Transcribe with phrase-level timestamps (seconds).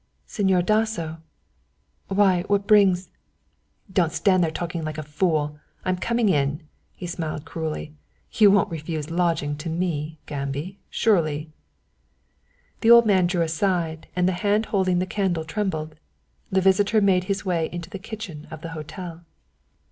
[0.27, 1.17] "Señor Dasso
[2.07, 3.09] why, what brings"
[3.93, 6.63] "Don't stand there talking, fool, I'm coming in."
[6.95, 7.93] He smiled cruelly.
[8.31, 11.51] "You won't refuse a lodging to me, Gambi, surely."
[12.79, 15.93] The old man drew aside, and the hand holding the candle trembled.
[16.51, 19.23] The visitor made his way into the kitchen of the hotel.